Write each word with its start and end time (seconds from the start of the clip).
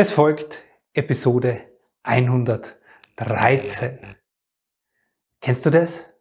Es 0.00 0.12
folgt 0.12 0.62
Episode 0.94 1.60
113. 2.04 3.98
Kennst 5.40 5.66
du 5.66 5.70
das? 5.70 6.12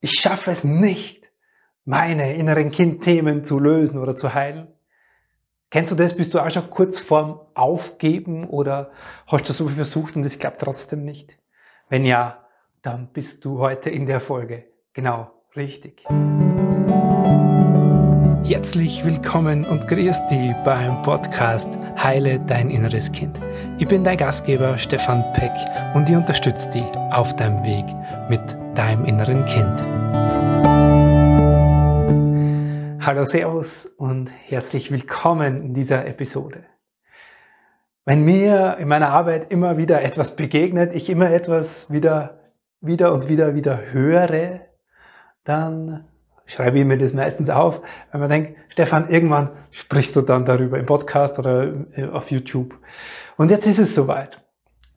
Ich 0.00 0.12
schaffe 0.12 0.52
es 0.52 0.62
nicht, 0.62 1.32
meine 1.84 2.36
inneren 2.36 2.70
Kindthemen 2.70 3.44
zu 3.44 3.58
lösen 3.58 3.98
oder 3.98 4.14
zu 4.14 4.32
heilen. 4.32 4.68
Kennst 5.70 5.90
du 5.90 5.96
das? 5.96 6.16
Bist 6.16 6.34
du 6.34 6.38
auch 6.38 6.50
schon 6.50 6.70
kurz 6.70 7.00
vorm 7.00 7.40
Aufgeben 7.54 8.48
oder 8.48 8.92
hast 9.26 9.48
du 9.48 9.52
so 9.52 9.66
viel 9.66 9.74
versucht 9.74 10.14
und 10.14 10.24
es 10.24 10.38
klappt 10.38 10.60
trotzdem 10.60 11.04
nicht? 11.04 11.36
Wenn 11.88 12.04
ja, 12.04 12.46
dann 12.80 13.08
bist 13.08 13.44
du 13.44 13.58
heute 13.58 13.90
in 13.90 14.06
der 14.06 14.20
Folge 14.20 14.66
genau 14.92 15.32
richtig. 15.56 16.04
Herzlich 18.50 19.04
willkommen 19.04 19.64
und 19.64 19.86
grüß 19.86 20.26
dich 20.26 20.52
beim 20.64 21.02
Podcast 21.02 21.68
Heile 21.96 22.40
dein 22.40 22.68
inneres 22.68 23.12
Kind. 23.12 23.38
Ich 23.78 23.86
bin 23.86 24.02
dein 24.02 24.16
Gastgeber 24.16 24.76
Stefan 24.76 25.22
Peck 25.34 25.52
und 25.94 26.10
ich 26.10 26.16
unterstütze 26.16 26.68
dich 26.70 26.84
auf 27.12 27.36
deinem 27.36 27.62
Weg 27.62 27.84
mit 28.28 28.40
deinem 28.76 29.04
inneren 29.04 29.44
Kind. 29.44 29.80
Hallo, 33.06 33.24
Servus 33.24 33.86
und 33.86 34.32
herzlich 34.48 34.90
willkommen 34.90 35.62
in 35.62 35.72
dieser 35.72 36.04
Episode. 36.06 36.64
Wenn 38.04 38.24
mir 38.24 38.78
in 38.80 38.88
meiner 38.88 39.10
Arbeit 39.10 39.52
immer 39.52 39.78
wieder 39.78 40.02
etwas 40.02 40.34
begegnet, 40.34 40.92
ich 40.92 41.08
immer 41.08 41.30
etwas 41.30 41.92
wieder, 41.92 42.40
wieder 42.80 43.12
und 43.12 43.28
wieder, 43.28 43.54
wieder 43.54 43.92
höre, 43.92 44.62
dann 45.44 46.09
schreibe 46.50 46.78
ich 46.80 46.84
mir 46.84 46.98
das 46.98 47.12
meistens 47.12 47.48
auf, 47.48 47.80
weil 48.10 48.20
man 48.20 48.28
denkt, 48.28 48.56
Stefan, 48.68 49.08
irgendwann 49.08 49.50
sprichst 49.70 50.16
du 50.16 50.22
dann 50.22 50.44
darüber 50.44 50.78
im 50.78 50.86
Podcast 50.86 51.38
oder 51.38 51.72
äh, 51.92 52.08
auf 52.08 52.30
YouTube. 52.30 52.76
Und 53.36 53.50
jetzt 53.50 53.66
ist 53.66 53.78
es 53.78 53.94
soweit. 53.94 54.42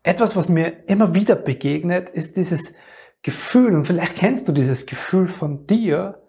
Etwas, 0.01 0.35
was 0.35 0.49
mir 0.49 0.89
immer 0.89 1.13
wieder 1.13 1.35
begegnet, 1.35 2.09
ist 2.09 2.37
dieses 2.37 2.73
Gefühl, 3.21 3.73
und 3.75 3.85
vielleicht 3.85 4.17
kennst 4.17 4.47
du 4.47 4.51
dieses 4.51 4.85
Gefühl 4.85 5.27
von 5.27 5.67
dir, 5.67 6.23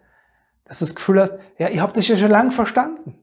dass 0.64 0.78
du 0.78 0.84
das 0.84 0.95
Gefühl 0.95 1.20
hast, 1.20 1.33
ja, 1.58 1.69
ich 1.69 1.80
habe 1.80 1.92
das 1.92 2.06
ja 2.06 2.17
schon 2.17 2.30
lange 2.30 2.52
verstanden. 2.52 3.19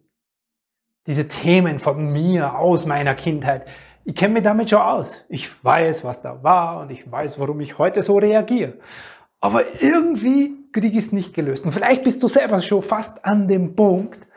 Diese 1.08 1.28
Themen 1.28 1.80
von 1.80 2.12
mir 2.12 2.58
aus 2.58 2.86
meiner 2.86 3.16
Kindheit, 3.16 3.68
ich 4.04 4.16
kenne 4.16 4.34
mich 4.34 4.44
damit 4.44 4.70
schon 4.70 4.82
aus. 4.82 5.24
Ich 5.30 5.64
weiß, 5.64 6.04
was 6.04 6.22
da 6.22 6.44
war 6.44 6.82
und 6.82 6.92
ich 6.92 7.10
weiß, 7.10 7.40
warum 7.40 7.62
ich 7.62 7.78
heute 7.78 8.02
so 8.02 8.18
reagiere. 8.18 8.80
Aber 9.40 9.64
irgendwie 9.82 10.61
kriege 10.74 10.98
ich 10.98 11.06
es 11.06 11.12
nicht 11.12 11.34
gelöst. 11.34 11.66
Und 11.66 11.72
vielleicht 11.72 12.04
bist 12.04 12.22
du 12.24 12.28
selber 12.28 12.62
schon 12.62 12.82
fast 12.82 13.24
an 13.26 13.48
dem 13.48 13.76
Punkt, 13.76 14.28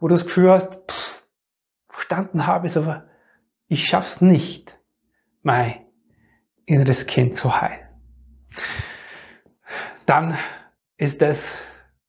wo 0.00 0.08
du 0.08 0.14
das 0.14 0.24
Gefühl 0.24 0.50
hast, 0.50 0.72
pff, 0.90 1.22
verstanden 1.88 2.46
habe 2.46 2.66
ich 2.66 2.72
es, 2.72 2.76
aber 2.76 3.06
ich 3.66 3.86
schaff's 3.86 4.20
nicht, 4.20 4.78
mein 5.42 5.74
inneres 6.66 7.06
Kind 7.06 7.34
zu 7.34 7.60
heilen. 7.60 7.88
Dann 10.06 10.36
ist 10.96 11.20
es 11.22 11.58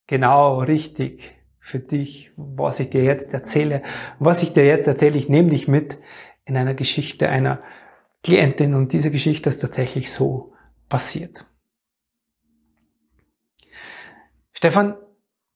genau 0.08 0.60
richtig 0.60 1.36
für 1.60 1.80
dich, 1.80 2.32
was 2.36 2.80
ich 2.80 2.90
dir 2.90 3.04
jetzt 3.04 3.34
erzähle. 3.34 3.84
Was 4.18 4.42
ich 4.42 4.54
dir 4.54 4.66
jetzt 4.66 4.88
erzähle, 4.88 5.18
ich 5.18 5.30
nehme 5.30 5.50
dich 5.50 5.68
mit 5.68 6.00
in 6.46 6.58
einer 6.58 6.74
Geschichte 6.74 7.30
einer 7.30 7.62
Klientin 8.24 8.74
und 8.74 8.92
diese 8.92 9.12
Geschichte 9.12 9.50
ist 9.50 9.60
tatsächlich 9.60 10.12
so 10.12 10.54
passiert. 10.90 11.46
Stefan, 14.60 14.98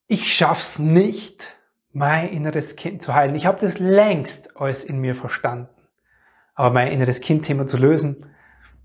ich 0.07 0.33
schaff's 0.33 0.79
nicht, 0.79 1.57
mein 1.91 2.29
inneres 2.29 2.77
Kind 2.77 3.01
zu 3.01 3.13
heilen. 3.13 3.35
Ich 3.35 3.45
habe 3.45 3.59
das 3.59 3.77
längst 3.77 4.55
alles 4.55 4.85
in 4.85 4.97
mir 4.99 5.13
verstanden. 5.13 5.67
Aber 6.55 6.69
mein 6.73 6.89
inneres 6.89 7.19
Kind-Thema 7.19 7.67
zu 7.67 7.75
lösen, 7.75 8.33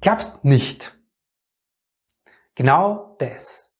klappt 0.01 0.45
nicht. 0.45 0.99
Genau 2.57 3.15
das, 3.21 3.73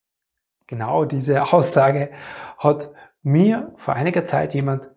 genau 0.69 1.07
diese 1.07 1.43
Aussage 1.53 2.13
hat 2.57 2.93
mir 3.23 3.73
vor 3.75 3.95
einiger 3.95 4.25
Zeit 4.25 4.55
jemand 4.55 4.89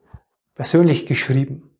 persönlich 0.53 1.07
geschrieben. 1.07 1.75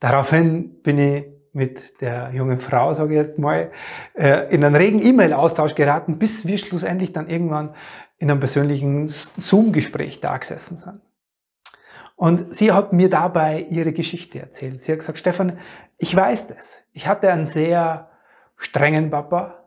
Daraufhin 0.00 0.82
bin 0.82 0.98
ich 0.98 1.24
mit 1.52 2.00
der 2.00 2.30
jungen 2.32 2.58
Frau, 2.58 2.94
sage 2.94 3.14
ich 3.14 3.18
jetzt 3.18 3.38
mal, 3.38 3.70
äh, 4.14 4.52
in 4.54 4.64
einen 4.64 4.74
regen 4.74 5.04
E-Mail-Austausch 5.04 5.74
geraten, 5.74 6.18
bis 6.18 6.46
wir 6.46 6.56
schlussendlich 6.58 7.12
dann 7.12 7.28
irgendwann 7.28 7.74
in 8.18 8.30
einem 8.30 8.40
persönlichen 8.40 9.06
Zoom-Gespräch 9.06 10.20
da 10.20 10.36
gesessen 10.36 10.76
sind. 10.76 11.00
Und 12.16 12.54
sie 12.54 12.72
hat 12.72 12.92
mir 12.92 13.10
dabei 13.10 13.66
ihre 13.68 13.92
Geschichte 13.92 14.38
erzählt. 14.38 14.80
Sie 14.82 14.92
hat 14.92 15.00
gesagt, 15.00 15.18
Stefan, 15.18 15.58
ich 15.98 16.14
weiß 16.14 16.46
das. 16.46 16.82
Ich 16.92 17.06
hatte 17.06 17.30
einen 17.30 17.46
sehr 17.46 18.10
strengen 18.56 19.10
Papa. 19.10 19.64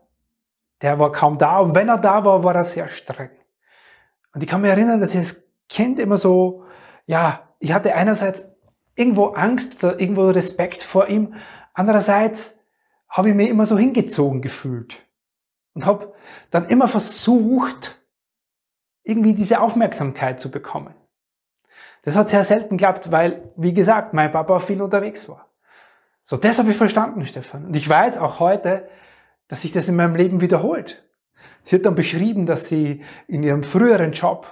Der 0.82 0.98
war 1.00 1.12
kaum 1.12 1.38
da. 1.38 1.60
Und 1.60 1.76
wenn 1.76 1.90
er 1.90 1.98
da 1.98 2.24
war, 2.24 2.44
war 2.44 2.56
er 2.56 2.66
sehr 2.66 2.88
streng. 2.88 3.32
Und 4.34 4.42
ich 4.42 4.50
kann 4.50 4.62
mich 4.62 4.72
erinnern, 4.72 5.02
dass 5.02 5.12
ich 5.12 5.18
als 5.18 5.44
Kind 5.68 6.00
immer 6.00 6.18
so, 6.18 6.64
ja, 7.06 7.50
ich 7.60 7.74
hatte 7.74 7.94
einerseits 7.96 8.46
irgendwo 8.96 9.28
Angst 9.28 9.84
oder 9.84 10.00
irgendwo 10.00 10.30
Respekt 10.30 10.82
vor 10.84 11.08
ihm. 11.08 11.36
Andererseits 11.76 12.58
habe 13.10 13.30
ich 13.30 13.36
mich 13.36 13.50
immer 13.50 13.66
so 13.66 13.78
hingezogen 13.78 14.42
gefühlt. 14.42 15.06
Und 15.74 15.86
habe 15.86 16.14
dann 16.52 16.66
immer 16.66 16.88
versucht, 16.88 18.02
irgendwie 19.04 19.36
diese 19.36 19.60
Aufmerksamkeit 19.60 20.40
zu 20.40 20.50
bekommen. 20.50 20.96
Das 22.02 22.16
hat 22.16 22.30
sehr 22.30 22.46
selten 22.46 22.78
geklappt, 22.78 23.12
weil, 23.12 23.52
wie 23.58 23.74
gesagt, 23.74 24.14
mein 24.14 24.32
Papa 24.32 24.60
viel 24.60 24.82
unterwegs 24.82 25.28
war. 25.28 25.50
So, 26.24 26.38
das 26.38 26.58
habe 26.60 26.72
ich 26.72 26.78
verstanden, 26.78 27.26
Stefan. 27.26 27.66
Und 27.66 27.76
ich 27.76 27.88
weiß 27.88 28.18
auch 28.18 28.40
heute, 28.40 28.88
dass 29.48 29.62
sich 29.62 29.72
das 29.72 29.90
in 29.90 29.96
meinem 29.96 30.16
Leben 30.16 30.42
wiederholt. 30.42 31.04
Sie 31.64 31.76
hat 31.76 31.86
dann 31.86 31.96
beschrieben, 31.96 32.46
dass 32.46 32.70
sie 32.70 33.04
in 33.28 33.44
ihrem 33.44 33.64
früheren 33.64 34.14
Job 34.14 34.48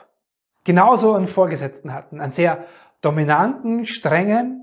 genauso 0.64 1.14
einen 1.14 1.28
Vorgesetzten 1.28 1.94
hatten, 1.94 2.20
einen 2.20 2.32
sehr 2.32 2.66
dominanten, 3.02 3.86
strengen 3.86 4.63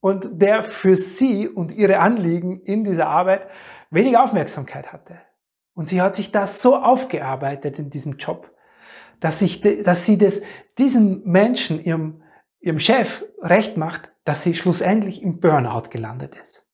und 0.00 0.40
der 0.40 0.64
für 0.64 0.96
sie 0.96 1.48
und 1.48 1.72
ihre 1.72 1.98
Anliegen 1.98 2.60
in 2.60 2.84
dieser 2.84 3.06
Arbeit 3.08 3.48
wenig 3.90 4.16
Aufmerksamkeit 4.16 4.92
hatte. 4.92 5.20
Und 5.74 5.86
sie 5.88 6.02
hat 6.02 6.16
sich 6.16 6.32
das 6.32 6.62
so 6.62 6.76
aufgearbeitet 6.76 7.78
in 7.78 7.90
diesem 7.90 8.16
Job, 8.16 8.54
dass, 9.20 9.38
sich, 9.38 9.60
dass 9.60 10.06
sie 10.06 10.18
das, 10.18 10.40
diesem 10.78 11.22
Menschen, 11.24 11.82
ihrem, 11.82 12.22
ihrem 12.60 12.80
Chef, 12.80 13.24
recht 13.40 13.76
macht, 13.76 14.12
dass 14.24 14.42
sie 14.42 14.54
schlussendlich 14.54 15.22
im 15.22 15.40
Burnout 15.40 15.90
gelandet 15.90 16.36
ist. 16.36 16.66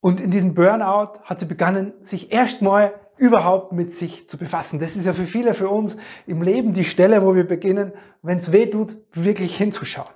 Und 0.00 0.20
in 0.20 0.30
diesem 0.30 0.54
Burnout 0.54 1.20
hat 1.22 1.40
sie 1.40 1.46
begonnen, 1.46 1.94
sich 2.02 2.30
erstmal 2.30 3.03
überhaupt 3.16 3.72
mit 3.72 3.92
sich 3.92 4.28
zu 4.28 4.36
befassen. 4.36 4.78
Das 4.78 4.96
ist 4.96 5.06
ja 5.06 5.12
für 5.12 5.26
viele 5.26 5.54
für 5.54 5.68
uns 5.68 5.96
im 6.26 6.42
Leben 6.42 6.72
die 6.72 6.84
Stelle, 6.84 7.24
wo 7.24 7.34
wir 7.34 7.46
beginnen, 7.46 7.92
wenn 8.22 8.38
es 8.38 8.52
weh 8.52 8.66
tut, 8.66 8.96
wirklich 9.12 9.56
hinzuschauen. 9.56 10.14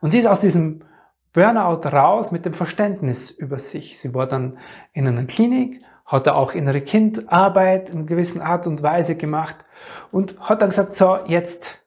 Und 0.00 0.10
sie 0.10 0.18
ist 0.18 0.26
aus 0.26 0.40
diesem 0.40 0.84
Burnout 1.32 1.88
raus 1.88 2.32
mit 2.32 2.44
dem 2.44 2.54
Verständnis 2.54 3.30
über 3.30 3.58
sich. 3.58 3.98
Sie 3.98 4.14
war 4.14 4.26
dann 4.26 4.58
in 4.92 5.06
einer 5.06 5.24
Klinik 5.24 5.82
hat 6.12 6.26
er 6.26 6.36
auch 6.36 6.52
innere 6.52 6.82
Kindarbeit 6.82 7.90
in 7.90 8.06
gewisser 8.06 8.44
Art 8.44 8.66
und 8.66 8.82
Weise 8.82 9.16
gemacht 9.16 9.64
und 10.10 10.38
hat 10.40 10.60
dann 10.60 10.68
gesagt, 10.68 10.94
so, 10.94 11.18
jetzt 11.26 11.82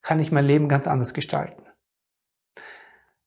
kann 0.00 0.20
ich 0.20 0.30
mein 0.30 0.44
Leben 0.44 0.68
ganz 0.68 0.86
anders 0.86 1.12
gestalten. 1.12 1.64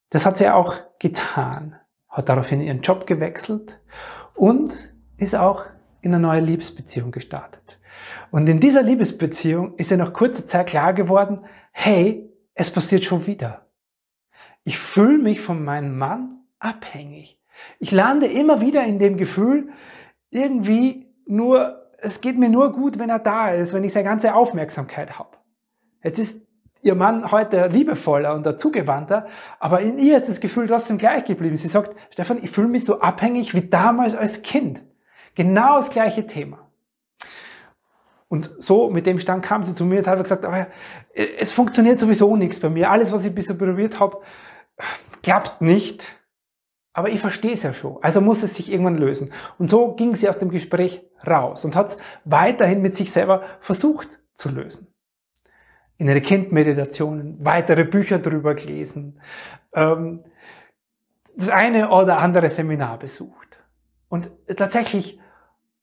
Das 0.09 0.25
hat 0.25 0.37
sie 0.37 0.49
auch 0.49 0.75
getan, 0.99 1.75
hat 2.07 2.29
daraufhin 2.29 2.61
ihren 2.61 2.81
Job 2.81 3.07
gewechselt 3.07 3.81
und 4.35 4.93
ist 5.17 5.35
auch 5.35 5.65
in 6.01 6.13
eine 6.13 6.21
neue 6.21 6.41
Liebesbeziehung 6.41 7.11
gestartet. 7.11 7.79
Und 8.31 8.47
in 8.47 8.59
dieser 8.59 8.83
Liebesbeziehung 8.83 9.75
ist 9.75 9.91
ihr 9.91 9.97
nach 9.97 10.13
kurzer 10.13 10.45
Zeit 10.45 10.67
klar 10.67 10.93
geworden, 10.93 11.39
hey, 11.71 12.29
es 12.53 12.69
passiert 12.69 13.05
schon 13.05 13.25
wieder. 13.25 13.67
Ich 14.63 14.77
fühle 14.77 15.17
mich 15.17 15.41
von 15.41 15.63
meinem 15.63 15.97
Mann 15.97 16.39
abhängig. 16.59 17.39
Ich 17.79 17.91
lande 17.91 18.25
immer 18.25 18.61
wieder 18.61 18.83
in 18.83 18.99
dem 18.99 19.17
Gefühl, 19.17 19.69
irgendwie 20.29 21.07
nur, 21.25 21.89
es 21.99 22.21
geht 22.21 22.37
mir 22.37 22.49
nur 22.49 22.73
gut, 22.73 22.99
wenn 22.99 23.09
er 23.09 23.19
da 23.19 23.49
ist, 23.49 23.73
wenn 23.73 23.83
ich 23.83 23.93
seine 23.93 24.05
ganze 24.05 24.35
Aufmerksamkeit 24.35 25.17
habe. 25.17 25.37
Jetzt 26.03 26.19
ist 26.19 26.44
ihr 26.85 26.95
Mann 26.95 27.31
heute 27.31 27.67
liebevoller 27.67 28.35
und 28.35 28.45
dazugewandter, 28.45 29.25
aber 29.59 29.81
in 29.81 29.97
ihr 29.97 30.17
ist 30.17 30.29
das 30.29 30.39
Gefühl 30.39 30.67
trotzdem 30.67 30.99
gleich 30.99 31.25
geblieben. 31.25 31.57
Sie 31.57 31.67
sagt, 31.67 31.95
Stefan, 32.11 32.43
ich 32.43 32.51
fühle 32.51 32.67
mich 32.67 32.85
so 32.85 32.99
abhängig 33.01 33.55
wie 33.55 33.67
damals 33.67 34.15
als 34.15 34.43
Kind. 34.43 34.83
Genau 35.33 35.77
das 35.77 35.89
gleiche 35.89 36.27
Thema. 36.27 36.59
Und 38.27 38.51
so 38.59 38.89
mit 38.89 39.07
dem 39.07 39.19
Stand 39.19 39.43
kam 39.43 39.63
sie 39.63 39.73
zu 39.73 39.83
mir 39.83 39.99
und 39.99 40.07
hat 40.07 40.21
gesagt, 40.21 40.45
aber 40.45 40.67
es 41.15 41.51
funktioniert 41.51 41.99
sowieso 41.99 42.35
nichts 42.35 42.59
bei 42.59 42.69
mir. 42.69 42.91
Alles, 42.91 43.11
was 43.11 43.25
ich 43.25 43.33
bisher 43.33 43.55
probiert 43.55 43.99
habe, 43.99 44.21
klappt 45.23 45.61
nicht. 45.61 46.13
Aber 46.93 47.09
ich 47.09 47.19
verstehe 47.19 47.53
es 47.53 47.63
ja 47.63 47.73
schon. 47.73 47.97
Also 48.01 48.21
muss 48.21 48.43
es 48.43 48.55
sich 48.55 48.71
irgendwann 48.71 48.97
lösen. 48.97 49.31
Und 49.57 49.69
so 49.69 49.93
ging 49.93 50.15
sie 50.15 50.29
aus 50.29 50.37
dem 50.37 50.49
Gespräch 50.49 51.03
raus 51.25 51.65
und 51.65 51.75
hat 51.75 51.89
es 51.89 51.97
weiterhin 52.23 52.81
mit 52.81 52.95
sich 52.95 53.11
selber 53.11 53.43
versucht 53.59 54.19
zu 54.35 54.49
lösen. 54.49 54.94
Innere 55.97 56.21
Kindmeditationen, 56.21 57.37
weitere 57.39 57.85
Bücher 57.85 58.19
drüber 58.19 58.55
gelesen, 58.55 59.19
ähm, 59.73 60.23
das 61.35 61.49
eine 61.49 61.89
oder 61.89 62.19
andere 62.19 62.49
Seminar 62.49 62.97
besucht. 62.99 63.59
Und 64.07 64.29
tatsächlich 64.55 65.19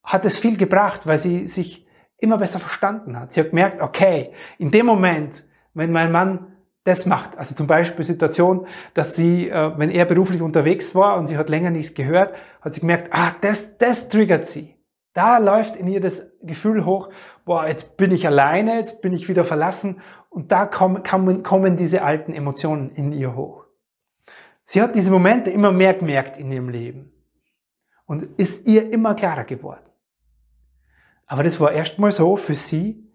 hat 0.03 0.25
es 0.25 0.39
viel 0.39 0.57
gebracht, 0.57 1.07
weil 1.07 1.19
sie 1.19 1.47
sich 1.47 1.87
immer 2.19 2.39
besser 2.39 2.59
verstanden 2.59 3.19
hat. 3.19 3.33
Sie 3.33 3.41
hat 3.41 3.51
gemerkt, 3.51 3.83
okay, 3.83 4.33
in 4.59 4.71
dem 4.71 4.87
Moment, 4.87 5.45
wenn 5.75 5.93
mein 5.93 6.13
Mann 6.13 6.53
das 6.85 7.07
macht, 7.07 7.39
also 7.39 7.55
zum 7.55 7.67
Beispiel 7.67 8.05
Situation, 8.05 8.67
dass 8.95 9.15
sie, 9.15 9.49
äh, 9.49 9.73
wenn 9.77 9.91
er 9.91 10.05
beruflich 10.05 10.43
unterwegs 10.43 10.95
war 10.95 11.17
und 11.17 11.27
sie 11.27 11.37
hat 11.37 11.49
länger 11.49 11.71
nichts 11.71 11.95
gehört, 11.95 12.35
hat 12.61 12.75
sie 12.75 12.81
gemerkt, 12.81 13.09
ah, 13.13 13.33
das, 13.41 13.77
das 13.79 14.09
triggert 14.09 14.47
sie. 14.47 14.75
Da 15.13 15.39
läuft 15.39 15.77
in 15.77 15.89
ihr 15.89 16.01
das 16.01 16.23
Gefühl 16.43 16.85
hoch, 16.85 17.11
boah, 17.45 17.67
jetzt 17.67 17.97
bin 17.97 18.13
ich 18.13 18.27
alleine, 18.27 18.77
jetzt 18.77 19.03
bin 19.03 19.13
ich 19.13 19.29
wieder 19.29 19.45
verlassen 19.45 20.01
und 20.31 20.53
da 20.53 20.65
kommen, 20.65 21.03
kommen, 21.43 21.77
diese 21.77 22.03
alten 22.03 22.33
Emotionen 22.33 22.91
in 22.91 23.13
ihr 23.13 23.37
hoch. 23.37 23.67
Sie 24.65 24.81
hat 24.81 24.95
diese 24.95 25.11
Momente 25.11 25.51
immer 25.51 25.71
mehr 25.71 25.95
gemerkt 25.95 26.39
in 26.39 26.51
ihrem 26.51 26.71
Leben 26.71 27.13
und 28.07 28.23
ist 28.39 28.67
ihr 28.67 28.91
immer 28.91 29.15
klarer 29.15 29.45
geworden. 29.45 29.85
Aber 31.27 31.43
das 31.43 31.61
war 31.61 31.73
erstmal 31.73 32.13
so 32.13 32.37
für 32.37 32.55
sie, 32.55 33.13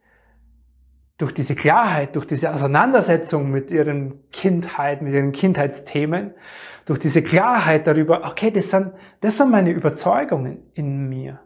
durch 1.17 1.33
diese 1.33 1.55
Klarheit, 1.55 2.15
durch 2.15 2.27
diese 2.27 2.53
Auseinandersetzung 2.53 3.49
mit 3.49 3.71
ihren 3.71 4.29
Kindheit, 4.29 5.01
mit 5.01 5.13
ihren 5.13 5.31
Kindheitsthemen, 5.31 6.35
durch 6.85 6.99
diese 6.99 7.23
Klarheit 7.23 7.88
darüber, 7.88 8.23
okay, 8.23 8.51
das 8.51 8.69
sind, 8.69 8.94
das 9.19 9.38
sind 9.38 9.49
meine 9.49 9.71
Überzeugungen 9.71 10.69
in 10.73 11.09
mir. 11.09 11.39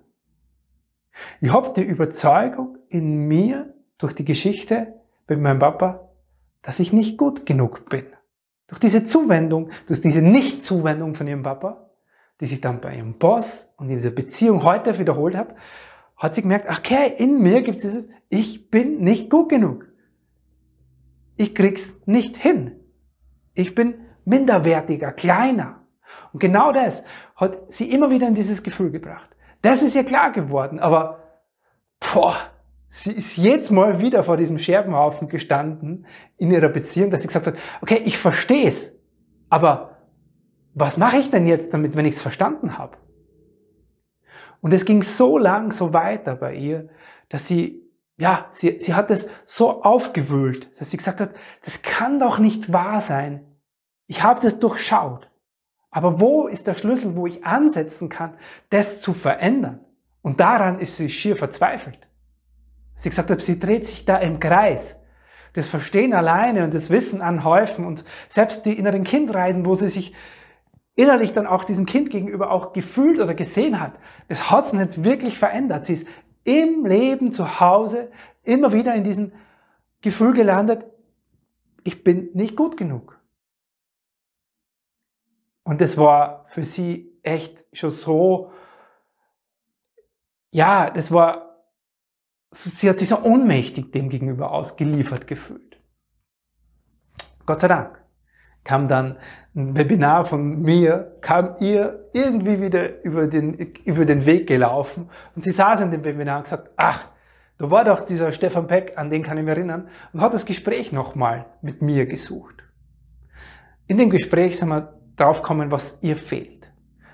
Ich 1.40 1.52
habe 1.52 1.74
die 1.76 1.84
Überzeugung 1.84 2.78
in 2.90 3.28
mir 3.28 3.74
durch 3.98 4.14
die 4.14 4.26
Geschichte 4.26 4.94
mit 5.28 5.40
meinem 5.40 5.60
Papa, 5.60 6.10
dass 6.62 6.80
ich 6.80 6.94
nicht 6.94 7.18
gut 7.18 7.46
genug 7.46 7.90
bin. 7.90 8.06
Durch 8.68 8.80
diese 8.80 9.04
Zuwendung, 9.04 9.70
durch 9.88 10.02
diese 10.02 10.22
Nicht-Zuwendung 10.22 11.16
von 11.16 11.28
ihrem 11.28 11.44
Papa, 11.44 11.90
die 12.40 12.46
sich 12.46 12.62
dann 12.62 12.82
bei 12.82 12.96
ihrem 12.96 13.18
Boss 13.18 13.74
und 13.78 13.90
in 13.90 13.96
dieser 13.96 14.12
Beziehung 14.12 14.64
heute 14.64 14.98
wiederholt 14.98 15.36
hat, 15.36 15.56
hat 16.18 16.36
sie 16.36 16.42
gemerkt, 16.42 16.70
okay, 16.70 17.14
in 17.18 17.42
mir 17.42 17.62
gibt 17.62 17.78
es 17.78 17.84
dieses, 17.84 18.10
ich 18.30 18.70
bin 18.70 19.02
nicht 19.02 19.30
gut 19.30 19.50
genug. 19.50 19.88
Ich 21.36 21.56
krieg's 21.56 21.94
nicht 22.06 22.38
hin. 22.38 22.80
Ich 23.54 23.76
bin 23.76 23.96
minderwertiger, 24.26 25.12
kleiner. 25.12 25.82
Und 26.32 26.40
genau 26.40 26.72
das 26.72 27.04
hat 27.36 27.72
sie 27.72 27.92
immer 27.92 28.12
wieder 28.12 28.28
in 28.28 28.36
dieses 28.36 28.64
Gefühl 28.64 28.92
gebracht. 28.92 29.30
Das 29.62 29.84
ist 29.84 29.96
ihr 29.96 30.04
klar 30.04 30.32
geworden, 30.32 30.80
aber 30.80 31.20
boah, 32.00 32.36
sie 32.90 33.12
ist 33.12 33.38
jetzt 33.38 33.72
mal 33.72 34.02
wieder 34.02 34.24
vor 34.24 34.38
diesem 34.38 34.58
Scherbenhaufen 34.58 35.28
gestanden 35.28 36.06
in 36.38 36.52
ihrer 36.52 36.70
Beziehung, 36.70 37.12
dass 37.12 37.22
sie 37.22 37.28
gesagt 37.28 37.48
hat, 37.48 37.56
okay, 37.82 38.02
ich 38.06 38.18
verstehe 38.18 38.68
es, 38.68 38.94
aber 39.50 39.98
was 40.74 40.98
mache 40.98 41.18
ich 41.18 41.30
denn 41.30 41.46
jetzt 41.46 41.74
damit, 41.74 41.96
wenn 41.96 42.06
ich 42.06 42.16
es 42.16 42.22
verstanden 42.22 42.78
habe? 42.78 42.98
Und 44.62 44.74
es 44.74 44.86
ging 44.86 45.02
so 45.02 45.38
lang 45.38 45.72
so 45.72 45.94
weiter 45.94 46.36
bei 46.36 46.56
ihr, 46.56 46.90
dass 47.30 47.48
sie, 47.48 47.82
ja, 48.18 48.48
sie, 48.52 48.80
sie 48.80 48.94
hat 48.94 49.12
es 49.12 49.28
so 49.46 49.84
aufgewühlt, 49.84 50.80
dass 50.80 50.92
sie 50.92 50.98
gesagt 50.98 51.20
hat, 51.20 51.32
das 51.66 51.82
kann 51.82 52.20
doch 52.20 52.38
nicht 52.38 52.72
wahr 52.72 53.02
sein. 53.02 53.58
Ich 54.08 54.24
habe 54.24 54.42
das 54.42 54.60
durchschaut. 54.60 55.31
Aber 55.92 56.22
wo 56.22 56.48
ist 56.48 56.68
der 56.68 56.74
Schlüssel, 56.74 57.18
wo 57.18 57.28
ich 57.28 57.46
ansetzen 57.46 58.08
kann, 58.10 58.34
das 58.70 59.02
zu 59.02 59.14
verändern? 59.14 59.82
Und 60.22 60.40
daran 60.40 60.80
ist 60.80 60.96
sie 60.96 61.10
schier 61.10 61.36
verzweifelt. 61.36 62.08
Sie 62.96 63.10
gesagt 63.10 63.30
hat, 63.30 63.42
sie 63.42 63.60
dreht 63.60 63.86
sich 63.86 64.06
da 64.06 64.18
im 64.18 64.40
Kreis. 64.40 64.98
Das 65.54 65.68
Verstehen 65.68 66.14
alleine 66.14 66.64
und 66.64 66.74
das 66.74 66.90
Wissen 66.90 67.22
anhäufen 67.22 67.86
und 67.86 68.06
selbst 68.30 68.66
die 68.66 68.78
inneren 68.78 69.04
Kindreisen, 69.04 69.66
wo 69.66 69.74
sie 69.74 69.90
sich 69.90 70.14
innerlich 70.96 71.34
dann 71.34 71.48
auch 71.48 71.66
diesem 71.66 71.86
Kind 71.86 72.10
gegenüber 72.10 72.52
auch 72.52 72.74
gefühlt 72.74 73.20
oder 73.20 73.34
gesehen 73.34 73.82
hat, 73.82 73.94
das 74.30 74.50
hat 74.50 74.68
es 74.68 74.74
nicht 74.74 75.04
wirklich 75.04 75.38
verändert. 75.38 75.86
Sie 75.86 75.94
ist 75.94 76.08
im 76.44 76.86
Leben 76.86 77.32
zu 77.32 77.60
Hause 77.60 78.12
immer 78.44 78.72
wieder 78.72 78.96
in 78.96 79.04
diesem 79.04 79.34
Gefühl 80.02 80.34
gelandet, 80.34 80.86
ich 81.84 82.04
bin 82.04 82.30
nicht 82.34 82.56
gut 82.56 82.78
genug. 82.78 83.21
Und 85.64 85.82
das 85.82 85.98
war 85.98 86.46
für 86.48 86.64
sie 86.64 87.20
echt 87.24 87.66
schon 87.74 87.92
so, 87.92 88.52
ja, 90.52 90.90
das 90.90 91.12
war, 91.12 91.66
sie 92.52 92.90
hat 92.90 92.98
sich 92.98 93.10
so 93.10 93.22
ohnmächtig 93.22 93.92
dem 93.92 94.10
gegenüber 94.10 94.52
ausgeliefert 94.52 95.28
gefühlt. 95.28 95.80
Gott 97.46 97.62
sei 97.62 97.68
Dank 97.68 98.02
kam 98.64 98.88
dann 98.88 99.18
ein 99.56 99.76
Webinar 99.76 100.24
von 100.24 100.62
mir, 100.62 101.18
kam 101.22 101.56
ihr 101.60 102.10
irgendwie 102.14 102.62
wieder 102.62 103.04
über 103.04 103.28
den, 103.28 103.54
über 103.86 104.06
den 104.06 104.26
Weg 104.26 104.48
gelaufen 104.48 105.10
und 105.36 105.44
sie 105.44 105.52
saß 105.52 105.82
in 105.82 105.92
dem 105.92 106.04
Webinar 106.04 106.38
und 106.38 106.44
gesagt, 106.44 106.70
ach, 106.76 107.08
da 107.58 107.70
war 107.70 107.84
doch 107.84 108.04
dieser 108.04 108.32
Stefan 108.32 108.68
Peck, 108.68 108.94
an 108.98 109.10
den 109.10 109.24
kann 109.24 109.38
ich 109.38 109.44
mich 109.44 109.56
erinnern, 109.56 109.88
und 110.14 110.22
hat 110.22 110.34
das 110.34 110.46
Gespräch 110.46 110.92
nochmal 110.92 111.46
mit 111.62 111.82
mir 111.82 112.06
gesucht. 112.06 112.56
In 113.88 113.98
dem 113.98 114.10
Gespräch 114.10 114.58
sind 114.58 114.70
wir 114.70 115.01
draufgekommen, 115.16 115.72
was 115.72 116.00
ihr 116.02 116.16
fehlt. 116.16 116.72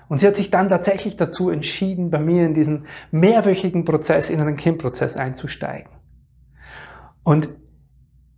Und 0.08 0.20
sie 0.20 0.26
hat 0.26 0.36
sich 0.36 0.50
dann 0.50 0.68
tatsächlich 0.68 1.16
dazu 1.16 1.50
entschieden, 1.50 2.10
bei 2.10 2.18
mir 2.18 2.46
in 2.46 2.54
diesen 2.54 2.86
mehrwöchigen 3.10 3.84
Prozess, 3.84 4.30
in 4.30 4.40
einen 4.40 4.56
Kindprozess 4.56 5.16
einzusteigen. 5.16 5.92
Und 7.22 7.50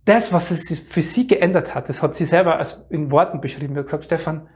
das, 0.05 0.33
was 0.33 0.51
es 0.51 0.79
für 0.79 1.01
sie 1.01 1.27
geändert 1.27 1.73
hat, 1.73 1.87
das 1.87 2.01
hat 2.01 2.15
sie 2.15 2.25
selber 2.25 2.61
in 2.89 3.11
Worten 3.11 3.39
beschrieben. 3.39 3.73
Sie 3.73 3.79
hat 3.79 3.85
gesagt, 3.85 4.05
Stefan, 4.05 4.49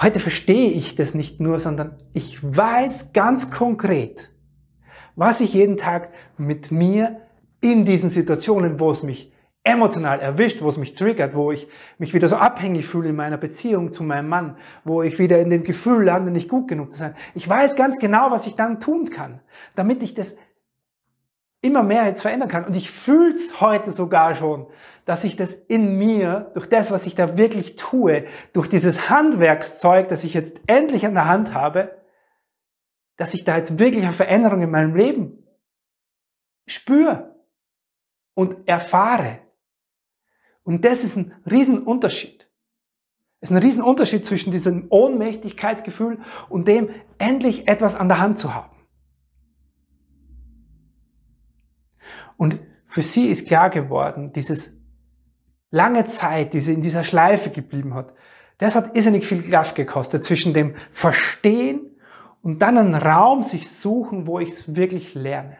heute 0.00 0.20
verstehe 0.20 0.70
ich 0.70 0.94
das 0.94 1.14
nicht 1.14 1.40
nur, 1.40 1.58
sondern 1.58 1.96
ich 2.12 2.38
weiß 2.42 3.12
ganz 3.12 3.50
konkret, 3.50 4.30
was 5.16 5.40
ich 5.40 5.54
jeden 5.54 5.76
Tag 5.76 6.10
mit 6.36 6.70
mir 6.70 7.20
in 7.60 7.84
diesen 7.84 8.10
Situationen, 8.10 8.78
wo 8.78 8.90
es 8.90 9.02
mich 9.02 9.29
emotional 9.62 10.20
erwischt, 10.20 10.62
wo 10.62 10.68
es 10.68 10.78
mich 10.78 10.94
triggert, 10.94 11.34
wo 11.34 11.52
ich 11.52 11.68
mich 11.98 12.14
wieder 12.14 12.28
so 12.28 12.36
abhängig 12.36 12.86
fühle 12.86 13.10
in 13.10 13.16
meiner 13.16 13.36
Beziehung 13.36 13.92
zu 13.92 14.02
meinem 14.02 14.28
Mann, 14.28 14.56
wo 14.84 15.02
ich 15.02 15.18
wieder 15.18 15.38
in 15.38 15.50
dem 15.50 15.64
Gefühl 15.64 16.04
lande, 16.04 16.30
nicht 16.30 16.48
gut 16.48 16.66
genug 16.66 16.92
zu 16.92 16.98
sein. 16.98 17.14
Ich 17.34 17.48
weiß 17.48 17.76
ganz 17.76 17.98
genau, 17.98 18.30
was 18.30 18.46
ich 18.46 18.54
dann 18.54 18.80
tun 18.80 19.10
kann, 19.10 19.40
damit 19.74 20.02
ich 20.02 20.14
das 20.14 20.34
immer 21.62 21.82
mehr 21.82 22.06
jetzt 22.06 22.22
verändern 22.22 22.48
kann. 22.48 22.64
Und 22.64 22.74
ich 22.74 22.90
fühle 22.90 23.34
es 23.34 23.60
heute 23.60 23.92
sogar 23.92 24.34
schon, 24.34 24.66
dass 25.04 25.24
ich 25.24 25.36
das 25.36 25.52
in 25.52 25.98
mir, 25.98 26.50
durch 26.54 26.66
das, 26.66 26.90
was 26.90 27.06
ich 27.06 27.14
da 27.14 27.36
wirklich 27.36 27.76
tue, 27.76 28.24
durch 28.54 28.68
dieses 28.68 29.10
Handwerkszeug, 29.10 30.08
das 30.08 30.24
ich 30.24 30.32
jetzt 30.32 30.60
endlich 30.66 31.04
an 31.04 31.14
der 31.14 31.28
Hand 31.28 31.52
habe, 31.52 31.98
dass 33.16 33.34
ich 33.34 33.44
da 33.44 33.58
jetzt 33.58 33.78
wirklich 33.78 34.04
eine 34.04 34.14
Veränderung 34.14 34.62
in 34.62 34.70
meinem 34.70 34.94
Leben 34.94 35.46
spüre 36.66 37.34
und 38.32 38.66
erfahre. 38.66 39.40
Und 40.70 40.84
das 40.84 41.02
ist 41.02 41.16
ein 41.16 41.34
Riesenunterschied. 41.50 42.48
Es 43.40 43.50
ist 43.50 43.56
ein 43.56 43.60
Riesenunterschied 43.60 44.24
zwischen 44.24 44.52
diesem 44.52 44.86
Ohnmächtigkeitsgefühl 44.88 46.20
und 46.48 46.68
dem, 46.68 46.90
endlich 47.18 47.66
etwas 47.66 47.96
an 47.96 48.06
der 48.06 48.20
Hand 48.20 48.38
zu 48.38 48.54
haben. 48.54 48.76
Und 52.36 52.60
für 52.86 53.02
sie 53.02 53.26
ist 53.26 53.48
klar 53.48 53.68
geworden, 53.70 54.32
dieses 54.32 54.76
lange 55.72 56.04
Zeit, 56.04 56.54
die 56.54 56.60
sie 56.60 56.74
in 56.74 56.82
dieser 56.82 57.02
Schleife 57.02 57.50
geblieben 57.50 57.94
hat, 57.94 58.14
das 58.58 58.76
hat 58.76 58.94
irrsinnig 58.94 59.26
viel 59.26 59.42
Kraft 59.42 59.74
gekostet 59.74 60.22
zwischen 60.22 60.54
dem 60.54 60.76
Verstehen 60.92 61.96
und 62.42 62.62
dann 62.62 62.78
einen 62.78 62.94
Raum 62.94 63.42
sich 63.42 63.68
suchen, 63.68 64.28
wo 64.28 64.38
ich 64.38 64.50
es 64.50 64.76
wirklich 64.76 65.14
lerne. 65.14 65.56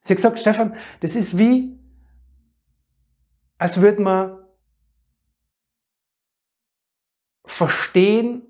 Sie 0.00 0.14
hat 0.14 0.16
gesagt, 0.16 0.40
Stefan, 0.40 0.74
das 0.98 1.14
ist 1.14 1.38
wie, 1.38 1.78
als 3.62 3.80
würde 3.80 4.02
man 4.02 4.38
verstehen, 7.44 8.42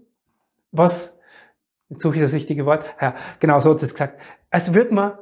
was, 0.70 1.20
jetzt 1.90 2.00
suche 2.00 2.14
ich 2.14 2.22
das 2.22 2.32
richtige 2.32 2.64
Wort, 2.64 2.86
ja, 2.98 3.14
genau 3.38 3.60
so 3.60 3.74
hat 3.74 3.82
es 3.82 3.92
gesagt, 3.92 4.22
als 4.48 4.72
würde 4.72 4.94
man 4.94 5.18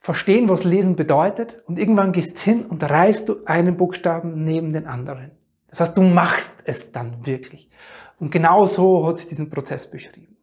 verstehen, 0.00 0.48
was 0.48 0.64
Lesen 0.64 0.96
bedeutet 0.96 1.62
und 1.66 1.78
irgendwann 1.78 2.12
gehst 2.12 2.38
hin 2.38 2.64
und 2.64 2.82
reißt 2.82 3.28
du 3.28 3.44
einen 3.44 3.76
Buchstaben 3.76 4.42
neben 4.42 4.72
den 4.72 4.86
anderen. 4.86 5.32
Das 5.68 5.80
heißt, 5.80 5.94
du 5.94 6.00
machst 6.00 6.62
es 6.64 6.92
dann 6.92 7.26
wirklich. 7.26 7.68
Und 8.18 8.30
genau 8.30 8.64
so 8.64 9.06
hat 9.06 9.18
sie 9.18 9.28
diesen 9.28 9.50
Prozess 9.50 9.90
beschrieben. 9.90 10.38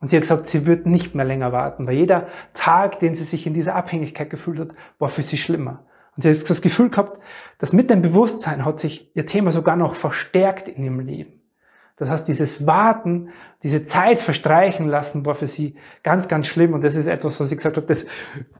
Und 0.00 0.08
sie 0.08 0.16
hat 0.16 0.22
gesagt, 0.22 0.48
sie 0.48 0.66
wird 0.66 0.84
nicht 0.84 1.14
mehr 1.14 1.24
länger 1.24 1.50
warten, 1.50 1.86
weil 1.86 1.96
jeder 1.96 2.26
Tag, 2.52 3.00
den 3.00 3.14
sie 3.14 3.24
sich 3.24 3.46
in 3.46 3.54
dieser 3.54 3.74
Abhängigkeit 3.74 4.28
gefühlt 4.28 4.60
hat, 4.60 4.74
war 4.98 5.08
für 5.08 5.22
sie 5.22 5.38
schlimmer. 5.38 5.86
Und 6.16 6.22
sie 6.22 6.30
hat 6.30 6.50
das 6.50 6.62
Gefühl 6.62 6.90
gehabt, 6.90 7.20
dass 7.58 7.72
mit 7.72 7.90
dem 7.90 8.02
Bewusstsein 8.02 8.64
hat 8.64 8.80
sich 8.80 9.14
ihr 9.14 9.26
Thema 9.26 9.52
sogar 9.52 9.76
noch 9.76 9.94
verstärkt 9.94 10.68
in 10.68 10.84
ihrem 10.84 11.00
Leben. 11.00 11.36
Das 11.96 12.10
heißt, 12.10 12.28
dieses 12.28 12.66
Warten, 12.66 13.30
diese 13.62 13.84
Zeit 13.84 14.18
verstreichen 14.20 14.86
lassen, 14.86 15.24
war 15.24 15.34
für 15.34 15.46
sie 15.46 15.76
ganz, 16.02 16.28
ganz 16.28 16.46
schlimm. 16.46 16.74
Und 16.74 16.84
das 16.84 16.94
ist 16.94 17.06
etwas, 17.06 17.40
was 17.40 17.48
sie 17.48 17.56
gesagt 17.56 17.78
hat, 17.78 17.88
das 17.88 18.04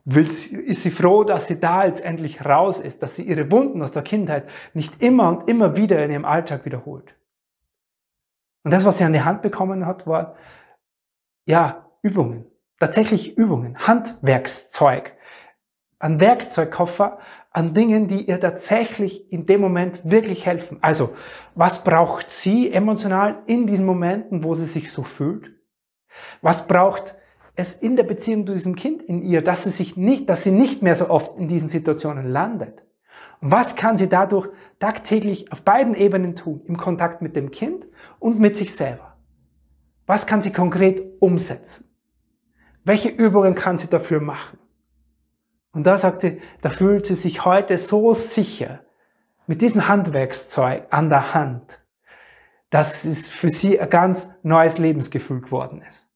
will, 0.06 0.26
ist 0.26 0.82
sie 0.82 0.90
froh, 0.90 1.22
dass 1.22 1.46
sie 1.46 1.60
da 1.60 1.84
jetzt 1.84 2.02
endlich 2.02 2.46
raus 2.46 2.80
ist, 2.80 3.02
dass 3.02 3.14
sie 3.14 3.25
ihre 3.25 3.50
Wunden 3.52 3.82
aus 3.82 3.90
der 3.90 4.02
Kindheit 4.02 4.48
nicht 4.72 5.02
immer 5.02 5.28
und 5.28 5.48
immer 5.48 5.76
wieder 5.76 6.02
in 6.02 6.10
ihrem 6.10 6.25
Alltag 6.25 6.64
wiederholt. 6.64 7.14
Und 8.64 8.70
das, 8.72 8.86
was 8.86 8.98
sie 8.98 9.04
an 9.04 9.12
die 9.12 9.20
Hand 9.20 9.42
bekommen 9.42 9.84
hat, 9.84 10.06
war, 10.06 10.34
ja, 11.44 11.90
Übungen. 12.02 12.46
Tatsächlich 12.80 13.36
Übungen. 13.36 13.76
Handwerkszeug. 13.86 15.14
Ein 15.98 16.20
Werkzeugkoffer, 16.20 17.18
an 17.56 17.72
Dingen, 17.72 18.06
die 18.06 18.28
ihr 18.28 18.38
tatsächlich 18.38 19.32
in 19.32 19.46
dem 19.46 19.62
Moment 19.62 20.02
wirklich 20.04 20.44
helfen. 20.44 20.76
Also, 20.82 21.14
was 21.54 21.84
braucht 21.84 22.30
sie 22.30 22.70
emotional 22.70 23.42
in 23.46 23.66
diesen 23.66 23.86
Momenten, 23.86 24.44
wo 24.44 24.52
sie 24.52 24.66
sich 24.66 24.92
so 24.92 25.02
fühlt? 25.02 25.54
Was 26.42 26.66
braucht 26.66 27.14
es 27.54 27.72
in 27.72 27.96
der 27.96 28.02
Beziehung 28.02 28.46
zu 28.46 28.52
diesem 28.52 28.76
Kind 28.76 29.00
in 29.00 29.22
ihr, 29.22 29.40
dass 29.40 29.64
sie 29.64 29.70
sich 29.70 29.96
nicht, 29.96 30.28
dass 30.28 30.42
sie 30.42 30.50
nicht 30.50 30.82
mehr 30.82 30.96
so 30.96 31.08
oft 31.08 31.38
in 31.38 31.48
diesen 31.48 31.70
Situationen 31.70 32.28
landet? 32.30 32.84
Und 33.40 33.52
was 33.52 33.75
kann 33.75 33.96
sie 33.96 34.10
dadurch 34.10 34.50
tagtäglich 34.78 35.50
auf 35.50 35.62
beiden 35.62 35.94
Ebenen 35.94 36.36
tun? 36.36 36.60
Im 36.66 36.76
Kontakt 36.76 37.22
mit 37.22 37.36
dem 37.36 37.50
Kind 37.50 37.86
und 38.18 38.38
mit 38.38 38.58
sich 38.58 38.75
selber. 38.75 39.16
Was 40.06 40.26
kann 40.26 40.42
sie 40.42 40.52
konkret 40.52 41.02
umsetzen? 41.20 41.86
Welche 42.84 43.08
Übungen 43.08 43.54
kann 43.54 43.78
sie 43.78 43.88
dafür 43.88 44.20
machen? 44.20 44.58
Und 45.76 45.87
da 45.87 45.99
sagt 45.99 46.23
sie, 46.23 46.40
da 46.62 46.71
fühlt 46.71 47.04
sie 47.04 47.12
sich 47.14 47.45
heute 47.45 47.76
so 47.76 48.14
sicher 48.14 48.80
mit 49.47 49.61
diesem 49.61 49.88
Handwerkszeug 49.88 50.87
an 50.88 51.11
der 51.11 51.35
Hand, 51.35 51.80
dass 52.71 53.04
es 53.04 53.28
für 53.28 53.50
sie 53.50 53.78
ein 53.78 53.90
ganz 53.90 54.26
neues 54.42 54.78
Lebensgefühl 54.78 55.42
geworden 55.42 55.83
ist. 55.87 56.09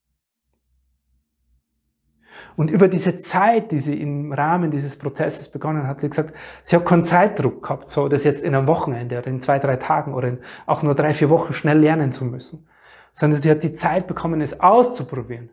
Und 2.56 2.70
über 2.70 2.88
diese 2.88 3.18
Zeit, 3.18 3.70
die 3.70 3.80
sie 3.80 4.00
im 4.00 4.32
Rahmen 4.32 4.70
dieses 4.70 4.96
Prozesses 4.96 5.50
begonnen 5.50 5.86
hat, 5.86 6.00
sie 6.00 6.08
gesagt, 6.08 6.34
sie 6.62 6.76
hat 6.76 6.86
keinen 6.86 7.04
Zeitdruck 7.04 7.62
gehabt, 7.62 7.90
so 7.90 8.08
das 8.08 8.24
jetzt 8.24 8.42
in 8.42 8.54
einem 8.54 8.66
Wochenende 8.66 9.18
oder 9.18 9.26
in 9.26 9.42
zwei, 9.42 9.58
drei 9.58 9.76
Tagen 9.76 10.14
oder 10.14 10.28
in 10.28 10.38
auch 10.64 10.82
nur 10.82 10.94
drei, 10.94 11.12
vier 11.12 11.28
Wochen 11.28 11.52
schnell 11.52 11.80
lernen 11.80 12.12
zu 12.12 12.24
müssen, 12.24 12.66
sondern 13.12 13.38
sie 13.38 13.50
hat 13.50 13.62
die 13.62 13.74
Zeit 13.74 14.06
bekommen, 14.06 14.40
es 14.40 14.58
auszuprobieren 14.60 15.50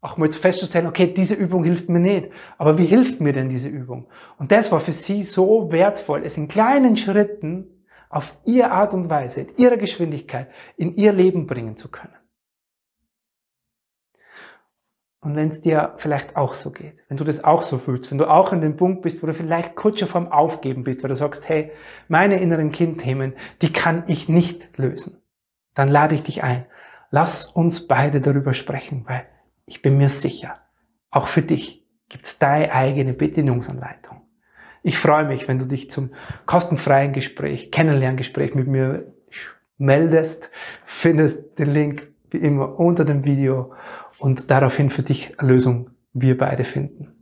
auch 0.00 0.16
mal 0.16 0.30
festzustellen, 0.30 0.86
okay, 0.86 1.12
diese 1.12 1.34
Übung 1.34 1.64
hilft 1.64 1.88
mir 1.88 1.98
nicht. 1.98 2.30
Aber 2.56 2.78
wie 2.78 2.86
hilft 2.86 3.20
mir 3.20 3.32
denn 3.32 3.48
diese 3.48 3.68
Übung? 3.68 4.08
Und 4.38 4.52
das 4.52 4.70
war 4.70 4.80
für 4.80 4.92
sie 4.92 5.22
so 5.22 5.72
wertvoll, 5.72 6.22
es 6.24 6.36
in 6.36 6.48
kleinen 6.48 6.96
Schritten 6.96 7.84
auf 8.08 8.36
ihre 8.44 8.70
Art 8.70 8.94
und 8.94 9.10
Weise, 9.10 9.40
in 9.42 9.56
ihrer 9.56 9.76
Geschwindigkeit, 9.76 10.48
in 10.76 10.94
ihr 10.94 11.12
Leben 11.12 11.46
bringen 11.46 11.76
zu 11.76 11.90
können. 11.90 12.14
Und 15.20 15.34
wenn 15.34 15.48
es 15.48 15.60
dir 15.60 15.94
vielleicht 15.96 16.36
auch 16.36 16.54
so 16.54 16.70
geht, 16.70 17.04
wenn 17.08 17.16
du 17.16 17.24
das 17.24 17.42
auch 17.42 17.62
so 17.62 17.76
fühlst, 17.78 18.10
wenn 18.12 18.18
du 18.18 18.30
auch 18.30 18.52
an 18.52 18.60
dem 18.60 18.76
Punkt 18.76 19.02
bist, 19.02 19.20
wo 19.20 19.26
du 19.26 19.34
vielleicht 19.34 19.74
kurz 19.74 19.98
schon 19.98 20.08
vorm 20.08 20.30
Aufgeben 20.30 20.84
bist, 20.84 21.02
weil 21.02 21.08
du 21.08 21.16
sagst, 21.16 21.48
hey, 21.48 21.72
meine 22.06 22.40
inneren 22.40 22.70
Kindthemen, 22.70 23.34
die 23.60 23.72
kann 23.72 24.04
ich 24.06 24.28
nicht 24.28 24.78
lösen, 24.78 25.20
dann 25.74 25.88
lade 25.88 26.14
ich 26.14 26.22
dich 26.22 26.44
ein. 26.44 26.66
Lass 27.10 27.46
uns 27.46 27.88
beide 27.88 28.20
darüber 28.20 28.52
sprechen, 28.52 29.04
weil 29.08 29.26
ich 29.68 29.82
bin 29.82 29.98
mir 29.98 30.08
sicher, 30.08 30.60
auch 31.10 31.28
für 31.28 31.42
dich 31.42 31.86
gibt's 32.08 32.38
deine 32.38 32.72
eigene 32.72 33.12
Bedienungsanleitung. 33.12 34.22
Ich 34.82 34.98
freue 34.98 35.24
mich, 35.24 35.48
wenn 35.48 35.58
du 35.58 35.66
dich 35.66 35.90
zum 35.90 36.10
kostenfreien 36.46 37.12
Gespräch, 37.12 37.70
Kennenlerngespräch 37.70 38.54
mit 38.54 38.66
mir 38.66 39.12
meldest. 39.76 40.50
Findest 40.84 41.58
den 41.58 41.72
Link 41.72 42.08
wie 42.30 42.38
immer 42.38 42.78
unter 42.78 43.04
dem 43.04 43.24
Video 43.24 43.74
und 44.18 44.50
daraufhin 44.50 44.90
für 44.90 45.02
dich 45.02 45.38
eine 45.38 45.52
Lösung 45.52 45.90
wir 46.12 46.36
beide 46.36 46.64
finden. 46.64 47.14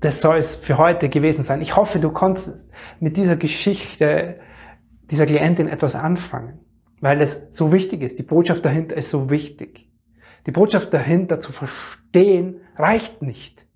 Das 0.00 0.22
soll 0.22 0.38
es 0.38 0.56
für 0.56 0.78
heute 0.78 1.10
gewesen 1.10 1.42
sein. 1.42 1.60
Ich 1.60 1.76
hoffe, 1.76 2.00
du 2.00 2.10
konntest 2.10 2.70
mit 3.00 3.18
dieser 3.18 3.36
Geschichte 3.36 4.40
dieser 5.10 5.26
Klientin 5.26 5.68
etwas 5.68 5.94
anfangen, 5.94 6.60
weil 7.00 7.20
es 7.20 7.42
so 7.50 7.72
wichtig 7.72 8.02
ist. 8.02 8.18
Die 8.18 8.22
Botschaft 8.22 8.64
dahinter 8.64 8.96
ist 8.96 9.10
so 9.10 9.30
wichtig. 9.30 9.90
Die 10.46 10.52
Botschaft 10.52 10.92
dahinter 10.94 11.40
zu 11.40 11.52
verstehen 11.52 12.60
reicht 12.76 13.22
nicht. 13.22 13.66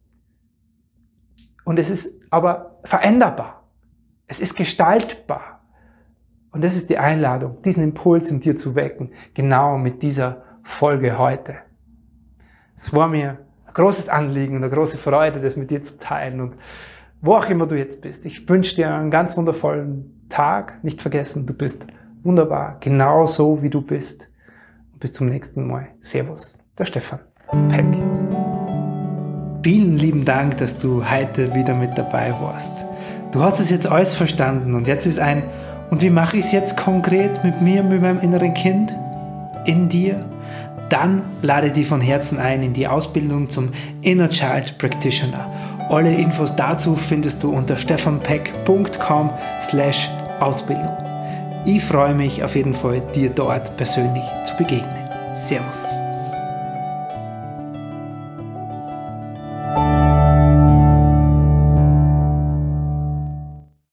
Und 1.65 1.79
es 1.79 1.91
ist 1.91 2.21
aber 2.31 2.81
veränderbar. 2.85 3.69
Es 4.27 4.41
ist 4.41 4.57
gestaltbar. 4.57 5.65
Und 6.51 6.63
das 6.63 6.77
ist 6.77 6.89
die 6.89 6.99
Einladung, 6.99 7.63
diesen 7.63 7.83
Impuls 7.83 8.31
in 8.31 8.41
dir 8.41 8.55
zu 8.55 8.75
wecken, 8.77 9.11
genau 9.35 9.77
mit 9.77 10.03
dieser 10.03 10.45
Folge 10.63 11.19
heute. 11.19 11.57
Es 12.77 12.93
war 12.93 13.09
mir 13.09 13.39
ein 13.67 13.75
großes 13.75 14.09
Anliegen 14.09 14.57
und 14.57 14.63
eine 14.63 14.73
große 14.73 14.97
Freude, 14.97 15.41
das 15.41 15.57
mit 15.57 15.71
dir 15.71 15.83
zu 15.83 15.99
teilen. 15.99 16.41
Und 16.41 16.57
wo 17.21 17.35
auch 17.35 17.49
immer 17.49 17.67
du 17.67 17.77
jetzt 17.77 18.01
bist, 18.03 18.25
ich 18.25 18.49
wünsche 18.49 18.77
dir 18.77 18.95
einen 18.95 19.11
ganz 19.11 19.37
wundervollen 19.37 20.14
Tag 20.29 20.83
nicht 20.83 21.01
vergessen, 21.01 21.47
du 21.47 21.55
bist 21.55 21.87
wunderbar, 22.23 22.77
genau 22.81 23.27
so 23.27 23.63
wie 23.63 23.71
du 23.71 23.81
bist. 23.81 24.29
Bis 24.99 25.13
zum 25.13 25.27
nächsten 25.27 25.67
Mal. 25.67 25.89
Servus, 26.01 26.59
der 26.79 26.87
Stefan 26.87 27.21
Peck. 27.69 27.85
Vielen 29.63 29.97
lieben 29.97 30.25
Dank, 30.25 30.59
dass 30.59 30.79
du 30.79 31.09
heute 31.09 31.55
wieder 31.55 31.75
mit 31.75 31.97
dabei 31.97 32.33
warst. 32.41 32.73
Du 33.33 33.43
hast 33.43 33.61
es 33.61 33.71
jetzt 33.71 33.87
alles 33.87 34.15
verstanden 34.15 34.75
und 34.75 34.89
jetzt 34.89 35.07
ist 35.07 35.19
ein, 35.19 35.43
und 35.91 36.03
wie 36.03 36.11
mache 36.11 36.39
ich 36.39 36.47
es 36.47 36.53
jetzt 36.53 36.77
konkret 36.77 37.45
mit 37.45 37.61
mir, 37.61 37.83
mit 37.83 38.01
meinem 38.01 38.21
inneren 38.21 38.55
Kind? 38.55 38.95
In 39.65 39.89
dir? 39.89 40.25
Dann 40.89 41.23
lade 41.43 41.71
dich 41.71 41.87
von 41.87 42.01
Herzen 42.01 42.39
ein 42.39 42.63
in 42.63 42.73
die 42.73 42.87
Ausbildung 42.87 43.51
zum 43.51 43.71
Inner 44.03 44.29
Child 44.29 44.79
Practitioner 44.79 45.51
alle 45.89 46.13
Infos 46.15 46.55
dazu 46.55 46.97
findest 46.97 47.43
du 47.43 47.51
unter 47.53 47.77
stefanpeck.com 47.77 49.31
slash 49.61 50.11
Ausbildung. 50.41 50.97
Ich 51.65 51.83
freue 51.83 52.15
mich 52.15 52.43
auf 52.45 52.57
jeden 52.57 52.75
Fall, 52.75 53.01
dir 53.15 53.31
dort 53.31 53.77
persönlich 53.77 54.25
zu 54.45 54.55
begegnen. 54.57 55.09
Servus. 55.35 56.04